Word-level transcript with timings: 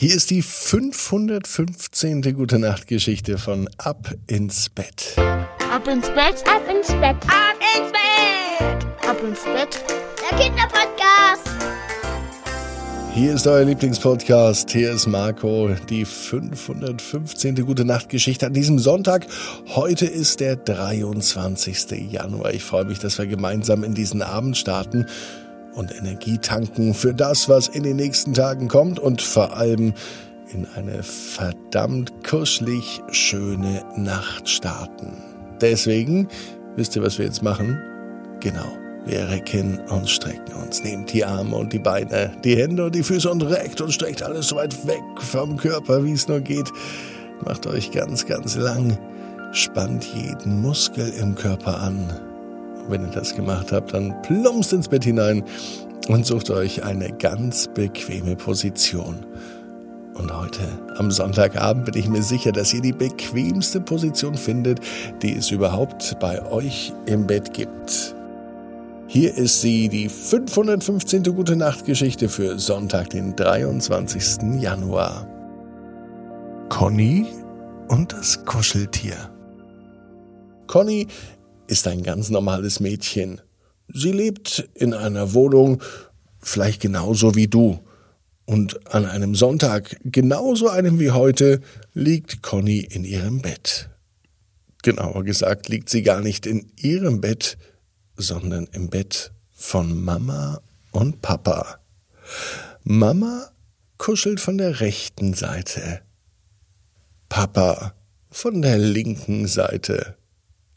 Hier 0.00 0.14
ist 0.14 0.30
die 0.30 0.42
515. 0.42 2.22
Gute 2.32 2.60
Nacht 2.60 2.86
Geschichte 2.86 3.36
von 3.36 3.68
Ab 3.78 4.14
ins 4.28 4.68
Bett. 4.68 5.16
Ab 5.16 5.88
ins 5.88 6.06
Bett, 6.10 6.44
ab 6.46 6.62
ins 6.70 6.86
Bett, 6.86 7.16
ab 7.26 7.56
ins 7.74 7.90
Bett, 7.90 8.86
ab 9.08 9.20
ins 9.24 9.42
Bett. 9.42 9.82
Der 10.22 10.38
Kinderpodcast. 10.38 11.50
Hier 13.12 13.34
ist 13.34 13.48
euer 13.48 13.64
Lieblingspodcast. 13.64 14.70
Hier 14.70 14.92
ist 14.92 15.08
Marco. 15.08 15.70
Die 15.88 16.04
515. 16.04 17.56
Gute 17.66 17.84
Nacht 17.84 18.08
Geschichte 18.08 18.46
an 18.46 18.54
diesem 18.54 18.78
Sonntag. 18.78 19.26
Heute 19.66 20.06
ist 20.06 20.38
der 20.38 20.54
23. 20.54 22.12
Januar. 22.12 22.54
Ich 22.54 22.62
freue 22.62 22.84
mich, 22.84 23.00
dass 23.00 23.18
wir 23.18 23.26
gemeinsam 23.26 23.82
in 23.82 23.94
diesen 23.94 24.22
Abend 24.22 24.56
starten 24.56 25.06
und 25.78 25.94
Energie 25.96 26.38
tanken 26.38 26.92
für 26.92 27.14
das, 27.14 27.48
was 27.48 27.68
in 27.68 27.84
den 27.84 27.96
nächsten 27.96 28.34
Tagen 28.34 28.68
kommt 28.68 28.98
und 28.98 29.22
vor 29.22 29.56
allem 29.56 29.94
in 30.52 30.66
eine 30.74 31.02
verdammt 31.02 32.12
kuschelig 32.28 33.00
schöne 33.10 33.84
Nacht 33.96 34.48
starten. 34.48 35.12
Deswegen, 35.60 36.28
wisst 36.74 36.96
ihr, 36.96 37.02
was 37.02 37.18
wir 37.18 37.26
jetzt 37.26 37.42
machen? 37.42 37.78
Genau. 38.40 38.66
Wir 39.06 39.28
recken 39.28 39.78
und 39.88 40.10
strecken 40.10 40.54
uns, 40.62 40.82
nehmt 40.82 41.12
die 41.12 41.24
Arme 41.24 41.56
und 41.56 41.72
die 41.72 41.78
Beine, 41.78 42.32
die 42.44 42.56
Hände 42.56 42.86
und 42.86 42.94
die 42.94 43.02
Füße 43.02 43.30
und 43.30 43.42
reckt 43.42 43.80
und 43.80 43.92
streckt 43.92 44.22
alles 44.22 44.48
so 44.48 44.56
weit 44.56 44.86
weg 44.86 45.02
vom 45.16 45.56
Körper, 45.56 46.04
wie 46.04 46.12
es 46.12 46.28
nur 46.28 46.40
geht. 46.40 46.70
Macht 47.44 47.66
euch 47.66 47.92
ganz, 47.92 48.26
ganz 48.26 48.56
lang, 48.56 48.98
spannt 49.52 50.04
jeden 50.04 50.60
Muskel 50.60 51.08
im 51.20 51.36
Körper 51.36 51.80
an 51.80 52.27
wenn 52.88 53.06
ihr 53.06 53.12
das 53.12 53.34
gemacht 53.34 53.72
habt, 53.72 53.94
dann 53.94 54.20
plumpst 54.22 54.72
ins 54.72 54.88
Bett 54.88 55.04
hinein 55.04 55.44
und 56.08 56.26
sucht 56.26 56.50
euch 56.50 56.84
eine 56.84 57.12
ganz 57.12 57.68
bequeme 57.68 58.36
Position. 58.36 59.26
Und 60.14 60.36
heute, 60.36 60.62
am 60.96 61.10
Sonntagabend, 61.10 61.84
bin 61.84 61.96
ich 61.96 62.08
mir 62.08 62.22
sicher, 62.22 62.50
dass 62.50 62.74
ihr 62.74 62.80
die 62.80 62.92
bequemste 62.92 63.80
Position 63.80 64.34
findet, 64.34 64.80
die 65.22 65.36
es 65.36 65.50
überhaupt 65.50 66.18
bei 66.18 66.44
euch 66.50 66.92
im 67.06 67.26
Bett 67.26 67.54
gibt. 67.54 68.16
Hier 69.06 69.34
ist 69.36 69.60
sie, 69.60 69.88
die 69.88 70.08
515. 70.08 71.22
Gute 71.22 71.56
Nacht 71.56 71.84
Geschichte 71.84 72.28
für 72.28 72.58
Sonntag, 72.58 73.10
den 73.10 73.36
23. 73.36 74.60
Januar. 74.60 75.26
Conny 76.68 77.26
und 77.88 78.12
das 78.12 78.44
Kuscheltier. 78.44 79.16
Conny 80.66 81.06
ist 81.68 81.86
ein 81.86 82.02
ganz 82.02 82.30
normales 82.30 82.80
Mädchen. 82.80 83.40
Sie 83.88 84.12
lebt 84.12 84.68
in 84.74 84.92
einer 84.92 85.32
Wohnung, 85.34 85.82
vielleicht 86.40 86.80
genauso 86.80 87.34
wie 87.34 87.48
du. 87.48 87.80
Und 88.44 88.94
an 88.94 89.04
einem 89.04 89.34
Sonntag, 89.34 89.96
genauso 90.04 90.68
einem 90.68 90.98
wie 90.98 91.10
heute, 91.10 91.60
liegt 91.92 92.42
Conny 92.42 92.80
in 92.80 93.04
ihrem 93.04 93.42
Bett. 93.42 93.90
Genauer 94.82 95.24
gesagt 95.24 95.68
liegt 95.68 95.90
sie 95.90 96.02
gar 96.02 96.20
nicht 96.20 96.46
in 96.46 96.72
ihrem 96.76 97.20
Bett, 97.20 97.58
sondern 98.16 98.66
im 98.72 98.88
Bett 98.88 99.32
von 99.52 100.02
Mama 100.02 100.60
und 100.92 101.20
Papa. 101.20 101.78
Mama 102.84 103.50
kuschelt 103.98 104.40
von 104.40 104.56
der 104.56 104.80
rechten 104.80 105.34
Seite, 105.34 106.00
Papa 107.28 107.94
von 108.30 108.62
der 108.62 108.78
linken 108.78 109.46
Seite. 109.46 110.17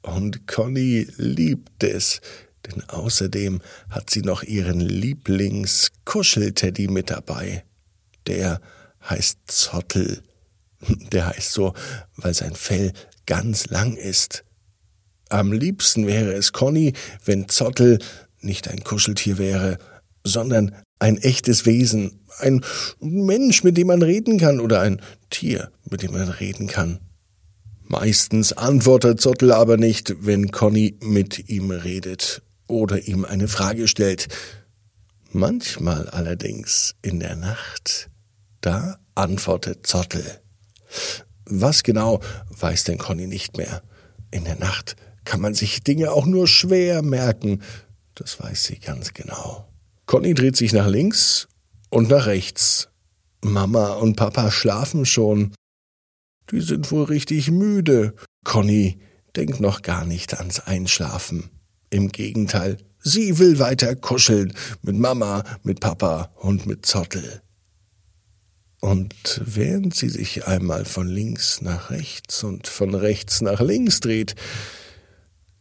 Und 0.02 0.48
Conny 0.48 1.08
liebt 1.18 1.84
es, 1.84 2.22
denn 2.66 2.84
außerdem 2.90 3.62
hat 3.90 4.10
sie 4.10 4.22
noch 4.22 4.44
ihren 4.44 4.80
Lieblingskuschelteddy 4.80 6.88
mit 6.88 7.10
dabei. 7.10 7.64
Der 8.28 8.62
heißt 9.10 9.40
Zottel. 9.48 10.22
Der 11.12 11.28
heißt 11.28 11.52
so, 11.52 11.74
weil 12.16 12.34
sein 12.34 12.56
Fell 12.56 12.94
ganz 13.26 13.68
lang 13.68 13.96
ist. 13.96 14.44
Am 15.30 15.52
liebsten 15.52 16.08
wäre 16.08 16.34
es 16.34 16.52
Conny, 16.52 16.94
wenn 17.24 17.48
Zottel 17.48 18.00
nicht 18.42 18.68
ein 18.68 18.84
Kuscheltier 18.84 19.38
wäre, 19.38 19.78
sondern 20.24 20.76
ein 21.00 21.18
echtes 21.18 21.66
Wesen, 21.66 22.20
ein 22.40 22.64
Mensch, 23.00 23.64
mit 23.64 23.78
dem 23.78 23.88
man 23.88 24.02
reden 24.02 24.40
kann, 24.40 24.60
oder 24.60 24.82
ein 24.82 25.02
Tier, 25.30 25.72
mit 25.90 26.04
dem 26.04 26.12
man 26.12 26.30
reden 26.30 26.68
kann. 26.68 27.00
Meistens 27.84 28.54
antwortet 28.54 29.20
Zottel 29.20 29.52
aber 29.52 29.78
nicht, 29.78 30.26
wenn 30.26 30.52
Conny 30.52 30.98
mit 31.02 31.50
ihm 31.50 31.72
redet 31.72 32.42
oder 32.68 33.08
ihm 33.08 33.26
eine 33.26 33.48
Frage 33.48 33.88
stellt. 33.88 34.28
Manchmal 35.32 36.10
allerdings 36.10 36.96
in 37.02 37.20
der 37.20 37.36
Nacht, 37.36 38.10
da 38.62 39.00
antwortet 39.16 39.86
Zottel. 39.88 40.42
Was 41.46 41.84
genau, 41.84 42.22
weiß 42.50 42.86
denn 42.86 42.98
Conny 42.98 43.28
nicht 43.28 43.58
mehr. 43.58 43.82
In 44.32 44.46
der 44.46 44.58
Nacht 44.58 44.96
kann 45.26 45.42
man 45.42 45.54
sich 45.54 45.84
Dinge 45.84 46.12
auch 46.12 46.26
nur 46.26 46.48
schwer 46.48 47.02
merken. 47.02 47.62
Das 48.16 48.40
weiß 48.40 48.64
sie 48.64 48.80
ganz 48.80 49.14
genau. 49.14 49.68
Conny 50.06 50.34
dreht 50.34 50.58
sich 50.58 50.74
nach 50.74 50.88
links 50.88 51.48
und 51.90 52.10
nach 52.10 52.26
rechts. 52.26 52.90
Mama 53.44 53.94
und 53.94 54.16
Papa 54.16 54.52
schlafen 54.52 55.06
schon. 55.06 55.54
Die 56.52 56.62
sind 56.62 56.92
wohl 56.92 57.06
richtig 57.06 57.50
müde. 57.50 58.14
Conny 58.44 59.00
denkt 59.36 59.60
noch 59.60 59.82
gar 59.82 60.06
nicht 60.06 60.34
ans 60.38 60.60
Einschlafen. 60.60 61.50
Im 61.90 62.10
Gegenteil, 62.10 62.78
sie 63.00 63.40
will 63.40 63.60
weiter 63.60 63.96
kuscheln 63.96 64.54
mit 64.82 64.96
Mama, 64.96 65.44
mit 65.64 65.80
Papa 65.80 66.32
und 66.36 66.66
mit 66.66 66.86
Zottel. 66.86 67.42
Und 68.82 69.42
während 69.46 69.96
sie 69.96 70.10
sich 70.10 70.48
einmal 70.48 70.86
von 70.86 71.08
links 71.08 71.62
nach 71.62 71.92
rechts 71.92 72.44
und 72.44 72.68
von 72.68 72.96
rechts 72.96 73.42
nach 73.42 73.62
links 73.62 74.00
dreht, 74.00 74.36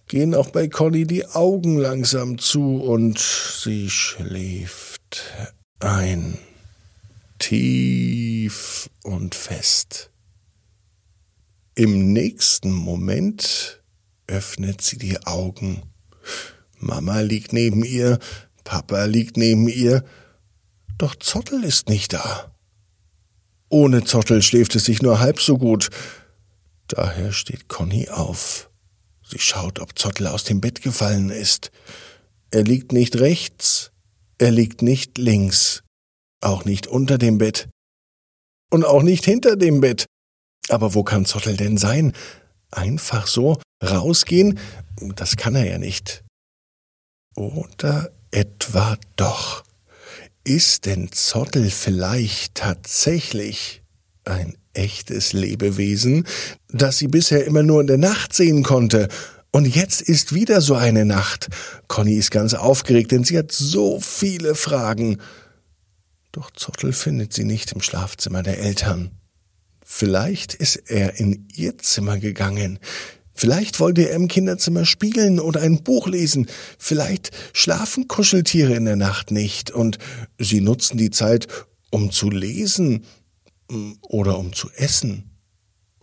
gehen 0.09 0.35
auch 0.35 0.51
bei 0.51 0.69
Conny 0.69 1.07
die 1.07 1.27
Augen 1.27 1.79
langsam 1.79 2.39
zu 2.39 2.83
und 2.83 3.19
sie 3.19 3.91
schläft 3.91 5.23
ein, 5.79 6.39
tief 7.39 8.89
und 9.03 9.35
fest. 9.35 10.11
Im 11.81 12.13
nächsten 12.13 12.75
Moment 12.75 13.83
öffnet 14.27 14.83
sie 14.83 14.99
die 14.99 15.27
Augen. 15.27 15.81
Mama 16.77 17.21
liegt 17.21 17.55
neben 17.55 17.83
ihr, 17.85 18.19
Papa 18.65 19.07
liegt 19.07 19.39
neben 19.39 19.67
ihr, 19.67 20.05
doch 20.99 21.15
Zottel 21.15 21.65
ist 21.65 21.89
nicht 21.89 22.13
da. 22.13 22.55
Ohne 23.71 24.05
Zottel 24.05 24.43
schläft 24.43 24.75
es 24.75 24.85
sich 24.85 25.01
nur 25.01 25.21
halb 25.21 25.41
so 25.41 25.57
gut. 25.57 25.89
Daher 26.87 27.33
steht 27.33 27.69
Conny 27.69 28.11
auf. 28.11 28.69
Sie 29.27 29.39
schaut, 29.39 29.79
ob 29.79 29.99
Zottel 29.99 30.27
aus 30.27 30.45
dem 30.45 30.61
Bett 30.61 30.83
gefallen 30.83 31.31
ist. 31.31 31.71
Er 32.51 32.63
liegt 32.63 32.93
nicht 32.93 33.17
rechts, 33.17 33.91
er 34.37 34.51
liegt 34.51 34.83
nicht 34.83 35.17
links, 35.17 35.83
auch 36.43 36.67
nicht 36.67 36.89
unter 36.89 37.17
dem 37.17 37.39
Bett 37.39 37.71
und 38.71 38.85
auch 38.85 39.03
nicht 39.03 39.25
hinter 39.25 39.57
dem 39.57 39.81
Bett. 39.81 40.05
Aber 40.69 40.95
wo 40.95 41.03
kann 41.03 41.25
Zottel 41.25 41.57
denn 41.57 41.77
sein? 41.77 42.13
Einfach 42.71 43.27
so 43.27 43.61
rausgehen? 43.83 44.59
Das 45.17 45.37
kann 45.37 45.55
er 45.55 45.67
ja 45.67 45.79
nicht. 45.79 46.23
Oder 47.35 48.11
etwa 48.31 48.97
doch. 49.17 49.65
Ist 50.45 50.87
denn 50.87 51.11
Zottel 51.13 51.71
vielleicht 51.71 52.55
tatsächlich 52.55 53.83
ein 54.25 54.57
echtes 54.73 55.33
Lebewesen, 55.33 56.27
das 56.69 56.99
sie 56.99 57.09
bisher 57.09 57.45
immer 57.45 57.63
nur 57.63 57.81
in 57.81 57.87
der 57.87 57.99
Nacht 57.99 58.33
sehen 58.33 58.63
konnte? 58.63 59.09
Und 59.53 59.67
jetzt 59.67 60.01
ist 60.01 60.33
wieder 60.33 60.61
so 60.61 60.75
eine 60.75 61.05
Nacht. 61.05 61.49
Conny 61.89 62.15
ist 62.15 62.31
ganz 62.31 62.55
aufgeregt, 62.55 63.11
denn 63.11 63.25
sie 63.25 63.37
hat 63.37 63.51
so 63.51 63.99
viele 64.01 64.55
Fragen. 64.55 65.19
Doch 66.31 66.51
Zottel 66.53 66.93
findet 66.93 67.33
sie 67.33 67.45
nicht 67.45 67.73
im 67.73 67.81
Schlafzimmer 67.81 68.45
der 68.45 68.61
Eltern. 68.61 69.11
Vielleicht 69.93 70.55
ist 70.55 70.77
er 70.87 71.19
in 71.19 71.49
ihr 71.53 71.77
Zimmer 71.77 72.19
gegangen. 72.19 72.79
Vielleicht 73.35 73.81
wollte 73.81 74.09
er 74.09 74.15
im 74.15 74.29
Kinderzimmer 74.29 74.87
spielen 74.87 75.41
oder 75.41 75.63
ein 75.63 75.83
Buch 75.83 76.07
lesen. 76.07 76.47
Vielleicht 76.79 77.33
schlafen 77.53 78.07
Kuscheltiere 78.07 78.75
in 78.75 78.85
der 78.85 78.95
Nacht 78.95 79.33
nicht 79.33 79.73
und 79.73 79.99
sie 80.39 80.61
nutzen 80.61 80.97
die 80.97 81.11
Zeit, 81.11 81.49
um 81.91 82.13
zu 82.13 82.31
lesen 82.31 83.05
mm, 83.69 83.95
oder 84.03 84.39
um 84.39 84.53
zu 84.53 84.71
essen 84.77 85.33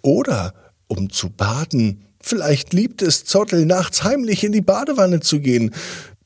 oder 0.02 0.54
um 0.88 1.10
zu 1.10 1.30
baden. 1.30 2.04
Vielleicht 2.20 2.74
liebt 2.74 3.02
es 3.02 3.24
Zottel, 3.24 3.66
nachts 3.66 4.04
heimlich 4.04 4.44
in 4.44 4.52
die 4.52 4.62
Badewanne 4.62 5.22
zu 5.22 5.40
gehen. 5.40 5.74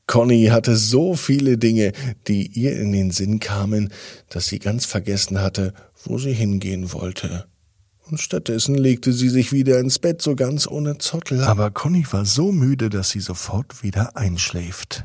Conny 0.08 0.46
hatte 0.46 0.76
so 0.76 1.14
viele 1.14 1.58
Dinge, 1.58 1.92
die 2.26 2.44
ihr 2.48 2.76
in 2.76 2.90
den 2.90 3.12
Sinn 3.12 3.38
kamen, 3.38 3.92
dass 4.28 4.48
sie 4.48 4.58
ganz 4.58 4.84
vergessen 4.84 5.40
hatte, 5.40 5.72
wo 6.04 6.18
sie 6.18 6.32
hingehen 6.32 6.92
wollte 6.92 7.46
und 8.10 8.20
stattdessen 8.20 8.74
legte 8.74 9.12
sie 9.12 9.28
sich 9.28 9.52
wieder 9.52 9.78
ins 9.78 9.98
Bett, 9.98 10.22
so 10.22 10.36
ganz 10.36 10.66
ohne 10.66 10.98
Zottel. 10.98 11.44
Aber 11.44 11.70
Conny 11.70 12.04
war 12.10 12.24
so 12.24 12.52
müde, 12.52 12.90
dass 12.90 13.10
sie 13.10 13.20
sofort 13.20 13.82
wieder 13.82 14.16
einschläft. 14.16 15.04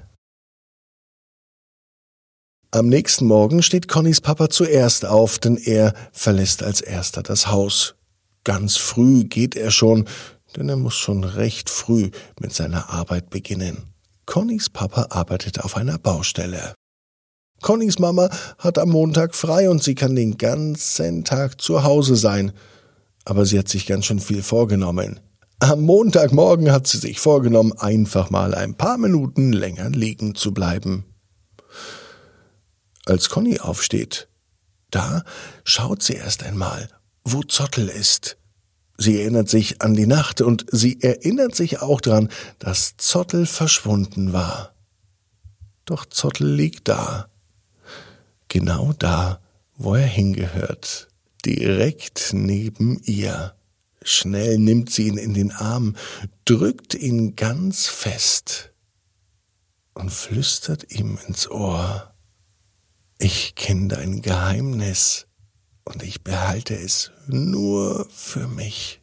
Am 2.72 2.88
nächsten 2.88 3.26
Morgen 3.26 3.64
steht 3.64 3.88
Connys 3.88 4.20
Papa 4.20 4.50
zuerst 4.50 5.06
auf, 5.06 5.40
denn 5.40 5.56
er 5.58 5.94
verlässt 6.12 6.64
als 6.64 6.82
erster 6.82 7.24
das 7.24 7.48
Haus. 7.48 7.96
Ganz 8.44 8.76
früh 8.76 9.24
geht 9.24 9.56
er 9.56 9.72
schon, 9.72 10.06
denn 10.56 10.68
er 10.68 10.76
muss 10.76 10.96
schon 10.96 11.24
recht 11.24 11.70
früh 11.70 12.12
mit 12.40 12.54
seiner 12.54 12.90
Arbeit 12.90 13.30
beginnen. 13.30 13.94
Connys 14.26 14.70
Papa 14.70 15.08
arbeitet 15.12 15.62
auf 15.62 15.78
einer 15.78 15.98
Baustelle. 15.98 16.74
Connys 17.62 18.00
Mama 18.00 18.30
hat 18.60 18.78
am 18.78 18.90
Montag 18.90 19.34
frei 19.34 19.70
und 19.70 19.82
sie 19.82 19.96
kann 19.96 20.16
den 20.16 20.38
ganzen 20.38 21.24
Tag 21.24 21.62
zu 21.62 21.84
Hause 21.84 22.16
sein. 22.16 22.52
Aber 23.28 23.46
sie 23.46 23.60
hat 23.60 23.68
sich 23.68 23.86
ganz 23.86 24.06
schön 24.06 24.20
viel 24.20 24.42
vorgenommen. 24.42 25.20
Am 25.60 25.82
Montagmorgen 25.82 26.72
hat 26.72 26.88
sie 26.88 26.98
sich 26.98 27.20
vorgenommen, 27.20 27.74
einfach 27.74 28.30
mal 28.30 28.54
ein 28.54 28.76
paar 28.76 28.98
Minuten 28.98 29.52
länger 29.52 29.90
liegen 29.90 30.36
zu 30.36 30.54
bleiben 30.54 31.06
als 33.10 33.30
Conny 33.30 33.60
aufsteht. 33.60 34.28
Da 34.92 35.24
schaut 35.64 36.04
sie 36.04 36.14
erst 36.14 36.44
einmal, 36.44 36.90
wo 37.24 37.44
Zottel 37.44 37.90
ist. 37.90 38.38
Sie 38.98 39.20
erinnert 39.20 39.50
sich 39.50 39.82
an 39.82 39.94
die 39.94 40.08
Nacht 40.08 40.42
und 40.42 40.66
sie 40.72 41.02
erinnert 41.02 41.56
sich 41.56 41.82
auch 41.82 42.02
daran, 42.02 42.30
dass 42.60 42.98
Zottel 42.98 43.46
verschwunden 43.46 44.34
war. 44.34 44.74
Doch 45.86 46.06
Zottel 46.06 46.50
liegt 46.50 46.88
da, 46.88 47.30
genau 48.48 48.94
da, 48.98 49.40
wo 49.76 49.96
er 49.96 50.08
hingehört, 50.08 51.10
direkt 51.46 52.34
neben 52.34 53.02
ihr. 53.04 53.56
Schnell 54.02 54.58
nimmt 54.58 54.92
sie 54.92 55.08
ihn 55.08 55.18
in 55.18 55.34
den 55.34 55.52
Arm, 55.52 55.96
drückt 56.46 56.94
ihn 56.94 57.36
ganz 57.36 57.88
fest 57.88 58.72
und 59.94 60.12
flüstert 60.12 60.92
ihm 60.92 61.18
ins 61.28 61.50
Ohr. 61.50 62.14
Ich 63.20 63.56
kenne 63.56 63.88
dein 63.90 64.22
Geheimnis 64.22 65.28
und 65.84 66.04
ich 66.04 66.24
behalte 66.24 66.76
es 66.76 67.12
nur 67.28 68.08
für 68.10 68.48
mich. 68.48 69.02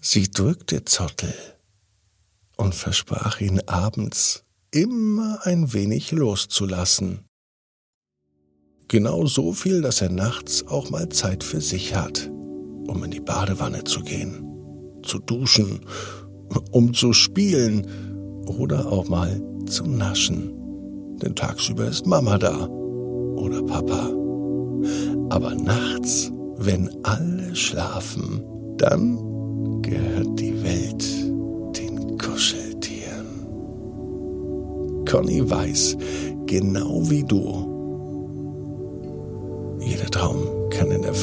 Sie 0.00 0.30
drückte 0.30 0.84
Zottel 0.84 1.34
und 2.56 2.74
versprach 2.74 3.40
ihn 3.40 3.60
abends 3.66 4.44
immer 4.70 5.40
ein 5.44 5.72
wenig 5.72 6.10
loszulassen. 6.10 7.24
Genau 8.94 9.26
so 9.26 9.52
viel, 9.52 9.82
dass 9.82 10.00
er 10.00 10.10
nachts 10.10 10.66
auch 10.68 10.88
mal 10.90 11.08
Zeit 11.08 11.42
für 11.42 11.60
sich 11.60 11.96
hat, 11.96 12.30
um 12.86 13.02
in 13.02 13.10
die 13.10 13.18
Badewanne 13.20 13.82
zu 13.82 14.00
gehen, 14.02 14.46
zu 15.02 15.18
duschen, 15.18 15.80
um 16.70 16.94
zu 16.94 17.12
spielen 17.12 17.86
oder 18.46 18.92
auch 18.92 19.08
mal 19.08 19.42
zu 19.66 19.84
naschen 19.84 20.54
denn 21.24 21.34
tagsüber 21.34 21.86
ist 21.86 22.06
Mama 22.06 22.38
da 22.38 22.66
oder 22.68 23.62
Papa. 23.62 24.10
Aber 25.30 25.54
nachts, 25.54 26.30
wenn 26.56 26.90
alle 27.02 27.54
schlafen, 27.54 28.42
dann 28.76 29.80
gehört 29.82 30.38
die 30.38 30.62
Welt 30.62 31.04
den 31.78 32.18
Kuscheltieren. 32.18 33.46
Conny 35.08 35.48
weiß, 35.48 35.96
genau 36.46 37.08
wie 37.08 37.24
du, 37.24 37.73